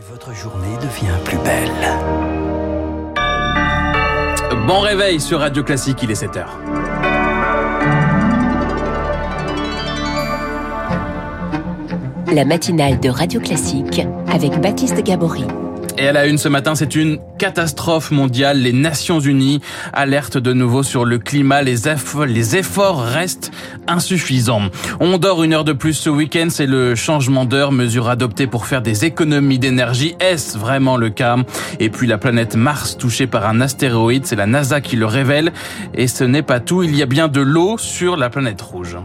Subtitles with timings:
[0.00, 1.70] Et votre journée devient plus belle.
[4.66, 6.46] Bon réveil sur Radio Classique, il est 7h.
[12.32, 14.00] La matinale de Radio Classique
[14.32, 15.44] avec Baptiste Gabory.
[15.98, 18.58] Et à la une ce matin, c'est une catastrophe mondiale.
[18.58, 19.60] Les Nations Unies
[19.92, 21.62] alertent de nouveau sur le climat.
[21.62, 23.50] Les, efforts, restent
[23.86, 24.62] insuffisants.
[25.00, 26.48] On dort une heure de plus ce week-end.
[26.50, 30.14] C'est le changement d'heure, mesure adoptée pour faire des économies d'énergie.
[30.20, 31.36] Est-ce vraiment le cas?
[31.78, 35.52] Et puis la planète Mars touchée par un astéroïde, c'est la NASA qui le révèle.
[35.94, 36.82] Et ce n'est pas tout.
[36.82, 38.96] Il y a bien de l'eau sur la planète rouge.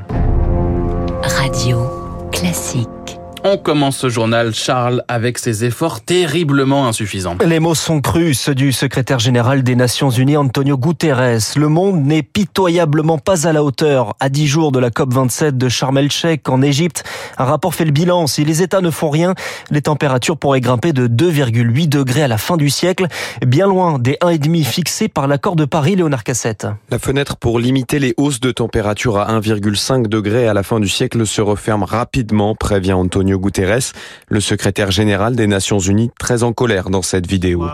[1.24, 1.90] Radio
[2.32, 3.05] Classique.
[3.48, 7.38] On commence ce journal, Charles, avec ses efforts terriblement insuffisants.
[7.46, 11.54] Les mots sont crus, ceux du secrétaire général des Nations Unies, Antonio Guterres.
[11.56, 14.16] Le monde n'est pitoyablement pas à la hauteur.
[14.20, 17.04] À dix jours de la COP27 de Sharm el-Sheikh en Égypte,
[17.38, 18.26] un rapport fait le bilan.
[18.26, 19.36] Si les États ne font rien,
[19.70, 23.06] les températures pourraient grimper de 2,8 degrés à la fin du siècle,
[23.46, 26.66] bien loin des 1,5 fixés par l'accord de Paris, Léonard Cassette.
[26.90, 30.90] La fenêtre pour limiter les hausses de température à 1,5 degrés à la fin du
[30.90, 33.94] siècle se referme rapidement, prévient Antonio Guterres,
[34.28, 37.66] le secrétaire général des Nations Unies, très en colère dans cette vidéo.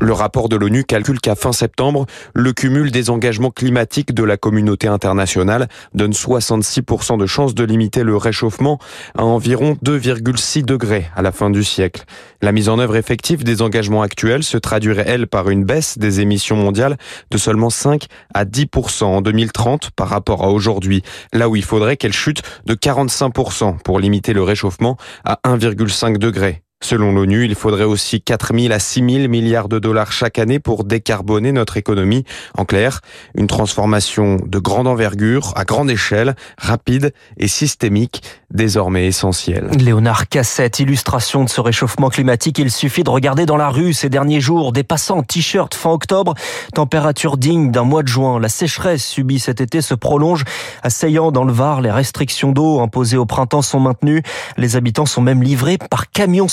[0.00, 4.36] Le rapport de l'ONU calcule qu'à fin septembre, le cumul des engagements climatiques de la
[4.36, 8.78] communauté internationale donne 66% de chances de limiter le réchauffement
[9.16, 12.04] à environ 2,6 degrés à la fin du siècle.
[12.42, 16.20] La mise en œuvre effective des engagements actuels se traduirait, elle, par une baisse des
[16.20, 16.96] émissions mondiales
[17.30, 21.98] de seulement 5 à 10% en 2030 par rapport à aujourd'hui, là où il faudrait
[21.98, 26.62] qu'elle chute de 45% pour limiter le réchauffement à 1,5 degré.
[26.82, 30.58] Selon l'ONU, il faudrait aussi 4 000 à 6 000 milliards de dollars chaque année
[30.58, 32.24] pour décarboner notre économie.
[32.56, 33.00] En clair,
[33.34, 39.68] une transformation de grande envergure, à grande échelle, rapide et systémique, désormais essentielle.
[39.78, 42.58] Léonard Cassette, illustration de ce réchauffement climatique.
[42.58, 45.90] Il suffit de regarder dans la rue ces derniers jours des passants en t-shirt fin
[45.90, 46.34] octobre,
[46.74, 48.40] température digne d'un mois de juin.
[48.40, 50.44] La sécheresse subie cet été se prolonge.
[50.82, 54.22] Asseyant dans le Var, les restrictions d'eau imposées au printemps sont maintenues.
[54.56, 56.48] Les habitants sont même livrés par camions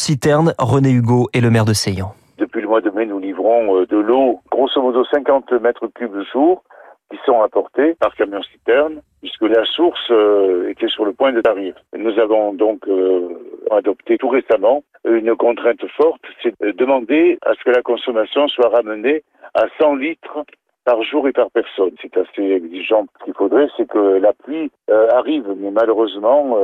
[0.58, 2.14] René Hugo est le maire de Seyan.
[2.38, 6.64] Depuis le mois de mai, nous livrons de l'eau, grosso modo 50 mètres cubes jour,
[7.10, 11.42] qui sont apportés par camion citerne, puisque la source euh, était sur le point de
[11.42, 11.76] tarif.
[11.98, 13.30] Nous avons donc euh,
[13.72, 18.70] adopté tout récemment une contrainte forte, c'est de demander à ce que la consommation soit
[18.70, 19.24] ramenée
[19.54, 20.44] à 100 litres
[20.88, 21.92] par jour et par personne.
[22.02, 23.06] C'est assez exigeant.
[23.20, 26.58] Ce qu'il faudrait, c'est que la pluie euh, arrive, mais malheureusement,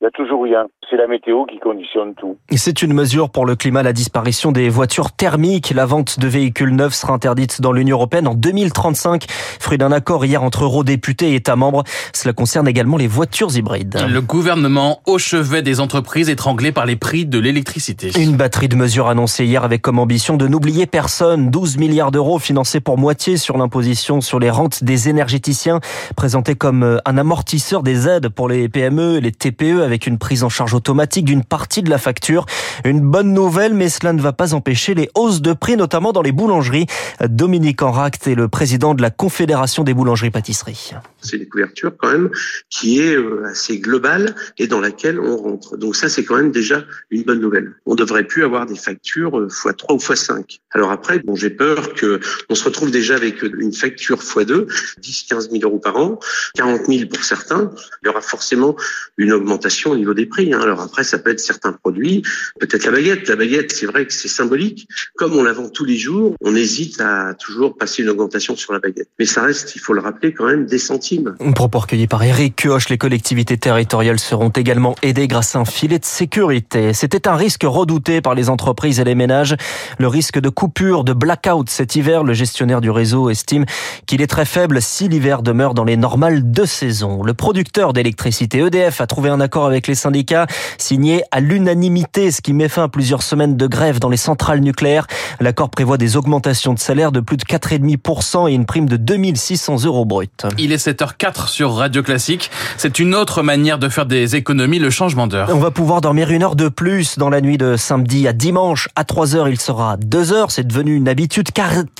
[0.00, 0.66] il n'y a toujours rien.
[0.88, 2.38] C'est la météo qui conditionne tout.
[2.52, 5.74] C'est une mesure pour le climat, la disparition des voitures thermiques.
[5.74, 10.24] La vente de véhicules neufs sera interdite dans l'Union européenne en 2035, fruit d'un accord
[10.24, 11.82] hier entre eurodéputés et États membres.
[12.14, 13.98] Cela concerne également les voitures hybrides.
[14.08, 18.10] Le gouvernement au chevet des entreprises étranglées par les prix de l'électricité.
[18.18, 21.50] Une batterie de mesures annoncée hier avec comme ambition de n'oublier personne.
[21.50, 25.80] 12 milliards d'euros financés pour moitié sur l'imposition sur les rentes des énergéticiens,
[26.14, 30.44] présenté comme un amortisseur des aides pour les PME et les TPE avec une prise
[30.44, 32.46] en charge automatique d'une partie de la facture.
[32.84, 36.22] Une bonne nouvelle, mais cela ne va pas empêcher les hausses de prix, notamment dans
[36.22, 36.86] les boulangeries.
[37.28, 40.92] Dominique Enract est le président de la Confédération des boulangeries-pâtisseries.
[41.20, 42.30] C'est une couverture quand même
[42.70, 43.16] qui est
[43.50, 45.76] assez globale et dans laquelle on rentre.
[45.76, 47.74] Donc ça, c'est quand même déjà une bonne nouvelle.
[47.84, 50.60] On devrait plus avoir des factures x3 ou x5.
[50.70, 54.66] Alors après, bon, j'ai peur que on se retrouve déjà avec une facture x2,
[54.98, 56.18] 10, 15 000 euros par an,
[56.56, 57.70] 40 000 pour certains.
[58.02, 58.76] Il y aura forcément
[59.16, 60.52] une augmentation au niveau des prix.
[60.52, 60.60] Hein.
[60.60, 62.22] Alors après, ça peut être certains produits,
[62.60, 63.28] peut-être la baguette.
[63.28, 64.88] La baguette, c'est vrai que c'est symbolique.
[65.16, 68.72] Comme on la vend tous les jours, on hésite à toujours passer une augmentation sur
[68.72, 69.08] la baguette.
[69.18, 71.34] Mais ça reste, il faut le rappeler, quand même des centimes.
[71.40, 72.88] Un propos recueilli par Eric Kioch.
[72.88, 76.92] Les collectivités territoriales seront également aidées grâce à un filet de sécurité.
[76.92, 79.56] C'était un risque redouté par les entreprises et les ménages.
[79.98, 82.24] Le risque de coupure, de blackout cet hiver.
[82.24, 83.66] Le gestionnaire du réseau estime
[84.06, 87.22] qu'il est très faible si l'hiver demeure dans les normales de saison.
[87.22, 90.46] Le producteur d'électricité EDF a trouvé un accord avec les syndicats
[90.78, 94.60] signé à l'unanimité, ce qui met fin à plusieurs semaines de grève dans les centrales
[94.60, 95.06] nucléaires.
[95.38, 99.84] L'accord prévoit des augmentations de salaire de plus de 4,5% et une prime de 2600
[99.84, 100.46] euros brut.
[100.56, 102.50] Il est 7h04 sur Radio Classique.
[102.78, 105.50] C'est une autre manière de faire des économies, le changement d'heure.
[105.52, 108.88] On va pouvoir dormir une heure de plus dans la nuit de samedi à dimanche.
[108.96, 110.50] À 3 heures, il sera 2 heures.
[110.50, 111.50] C'est devenu une habitude.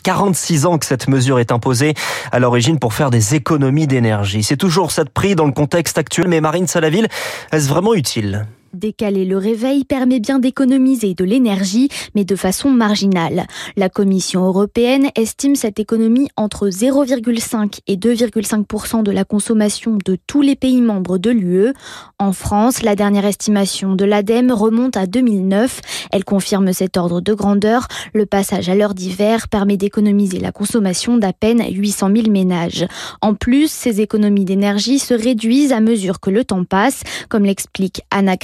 [0.03, 1.95] 46 ans que cette mesure est imposée
[2.33, 4.43] à l'origine pour faire des économies d'énergie.
[4.43, 7.09] C'est toujours cette prix dans le contexte actuel, mais Marine Salaville,
[7.53, 8.47] est-ce vraiment utile?
[8.73, 13.47] Décaler le réveil permet bien d'économiser de l'énergie, mais de façon marginale.
[13.77, 20.43] La Commission européenne estime cette économie entre 0,5 et 2,5% de la consommation de tous
[20.43, 21.73] les pays membres de l'UE.
[22.19, 25.81] En France, la dernière estimation de l'ADEME remonte à 2009.
[26.13, 27.89] Elle confirme cet ordre de grandeur.
[28.13, 32.87] Le passage à l'heure d'hiver permet d'économiser la consommation d'à peine 800 000 ménages.
[33.23, 38.03] En plus, ces économies d'énergie se réduisent à mesure que le temps passe, comme l'explique
[38.11, 38.37] Anna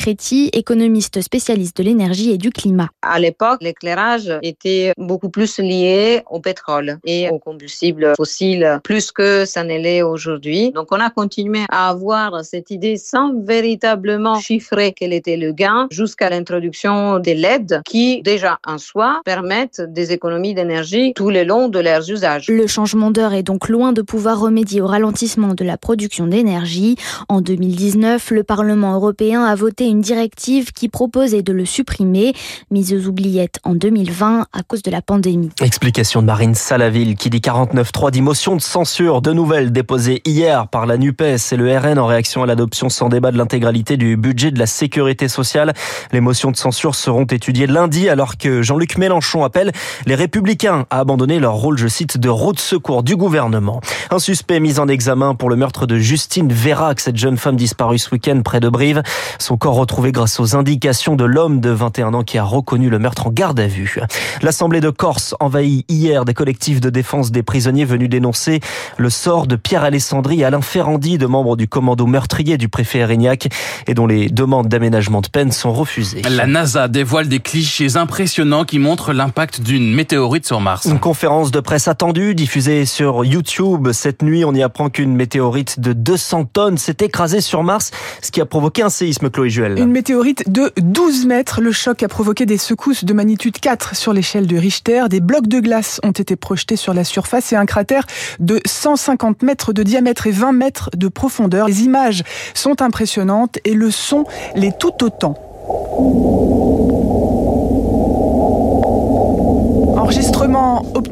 [0.53, 2.89] Économiste spécialiste de l'énergie et du climat.
[3.03, 9.45] À l'époque, l'éclairage était beaucoup plus lié au pétrole et aux combustibles fossiles, plus que
[9.45, 10.71] ça ne l'est aujourd'hui.
[10.73, 15.87] Donc on a continué à avoir cette idée sans véritablement chiffrer quel était le gain
[15.91, 21.69] jusqu'à l'introduction des LED qui déjà en soi permettent des économies d'énergie tout le long
[21.69, 22.49] de leurs usages.
[22.49, 26.97] Le changement d'heure est donc loin de pouvoir remédier au ralentissement de la production d'énergie.
[27.29, 32.35] En 2019, le Parlement européen a voté une directive qui proposait de le supprimer,
[32.71, 35.49] mise aux oubliettes en 2020 à cause de la pandémie.
[35.63, 40.69] Explication de Marine Salaville qui dit 49.3 dit motion de censure de nouvelles déposées hier
[40.69, 44.19] par la NUPES et le RN en réaction à l'adoption sans débat de l'intégralité du
[44.19, 45.73] budget de la sécurité sociale.
[46.13, 49.73] Les motions de censure seront étudiées lundi alors que Jean-Luc Mélenchon appelle
[50.05, 53.81] les républicains à abandonner leur rôle, je cite, de route de secours du gouvernement.
[54.11, 57.99] Un suspect mis en examen pour le meurtre de Justine Vérac, cette jeune femme disparue
[57.99, 59.03] ce week-end près de Brive.
[59.39, 62.99] Son corps retrouvé grâce aux indications de l'homme de 21 ans qui a reconnu le
[62.99, 63.99] meurtre en garde à vue.
[64.43, 68.61] L'Assemblée de Corse envahit hier des collectifs de défense des prisonniers venus dénoncer
[68.97, 73.01] le sort de Pierre Alessandri et Alain Ferrandi, de membres du commando meurtrier du préfet
[73.01, 73.49] Erignac
[73.87, 76.23] et dont les demandes d'aménagement de peine sont refusées.
[76.29, 80.87] La NASA dévoile des clichés impressionnants qui montrent l'impact d'une météorite sur Mars.
[80.87, 84.45] Une conférence de presse attendue diffusée sur YouTube cette nuit.
[84.45, 87.91] On y apprend qu'une météorite de 200 tonnes s'est écrasée sur Mars,
[88.23, 89.82] ce qui a provoqué un séisme, Chloé Juel.
[89.83, 91.61] Une météorite de 12 mètres.
[91.61, 95.07] Le choc a provoqué des secousses de magnitude 4 sur l'échelle de Richter.
[95.11, 98.07] Des blocs de glace ont été projetés sur la surface et un cratère
[98.39, 101.67] de 150 mètres de diamètre et 20 mètres de profondeur.
[101.67, 102.23] Les images
[102.55, 104.25] sont impressionnantes et le son
[104.55, 105.35] l'est tout autant.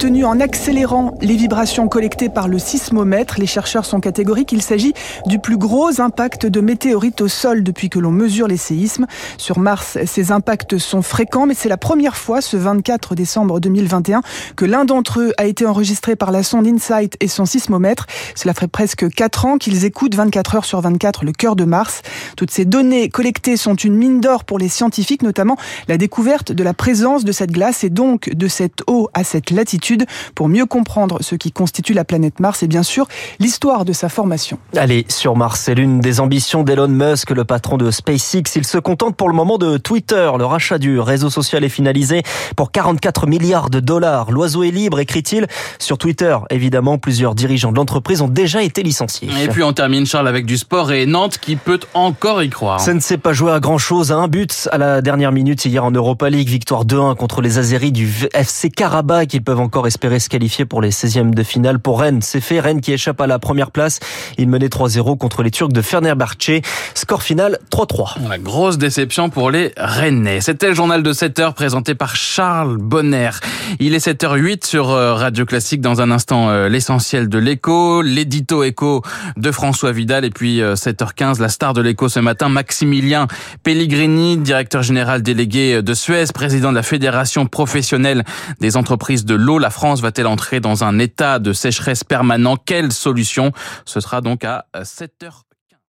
[0.01, 3.39] Enregistrement obtenu en accélérant les vibrations collectées par le sismomètre.
[3.39, 4.51] Les chercheurs sont catégoriques.
[4.53, 4.95] Il s'agit
[5.27, 9.07] du plus gros impact de météorites au sol depuis que l'on mesure les séismes.
[9.37, 14.23] Sur Mars, ces impacts sont fréquents, mais c'est la première fois, ce 24 décembre 2021,
[14.57, 18.07] que l'un d'entre eux a été enregistré par la sonde InSight et son sismomètre.
[18.35, 22.01] Cela ferait presque 4 ans qu'ils écoutent 24 heures sur 24 le cœur de Mars.
[22.37, 25.57] Toutes ces données collectées sont une mine d'or pour les scientifiques, notamment
[25.89, 29.51] la découverte de la présence de cette glace et donc de cette eau à cette
[29.51, 29.90] latitude
[30.35, 33.07] pour mieux comprendre ce qui constitue la planète Mars et bien sûr
[33.39, 34.59] l'histoire de sa formation.
[34.77, 38.43] Allez, sur Mars, c'est l'une des ambitions d'Elon Musk, le patron de SpaceX.
[38.57, 40.31] Il se contente pour le moment de Twitter.
[40.39, 42.23] Le rachat du réseau social est finalisé
[42.57, 44.31] pour 44 milliards de dollars.
[44.31, 45.47] L'oiseau est libre, écrit-il.
[45.79, 49.29] Sur Twitter, évidemment, plusieurs dirigeants de l'entreprise ont déjà été licenciés.
[49.43, 52.81] Et puis on termine, Charles, avec du sport et Nantes qui peut encore y croire.
[52.81, 54.13] Ça ne s'est pas joué à grand-chose.
[54.13, 56.49] À un but à la dernière minute hier en Europa League.
[56.49, 60.83] Victoire 2-1 contre les Azeris du FC Karabakh qu'ils peuvent encore espérer se qualifier pour
[60.83, 61.79] les 16e de finale.
[61.79, 62.61] Pour Rennes, c'est fait.
[62.61, 64.01] Rennes qui échappe à la première place.
[64.39, 66.63] Il menait 3-0 contre les Turcs de Fenerbahçe.
[66.95, 68.29] Score final 3-3.
[68.29, 70.41] La grosse déception pour les Rennais.
[70.41, 73.31] C'était le journal de 7 heures présenté par Charles Bonner.
[73.79, 75.81] Il est 7h08 sur euh, Radio Classique.
[75.81, 79.03] Dans un instant, euh, l'essentiel de l'écho, l'édito écho
[79.37, 80.25] de François Vidal.
[80.25, 83.27] Et puis 7h15, euh, la star de l'écho ce matin, Maximilien
[83.63, 88.25] Pellegrini, directeur général délégué de Suez, président de la Fédération professionnelle
[88.61, 89.59] des entreprises de l'eau.
[89.71, 92.57] La France va-t-elle entrer dans un état de sécheresse permanent?
[92.57, 93.53] Quelle solution?
[93.85, 95.43] Ce sera donc à 7h.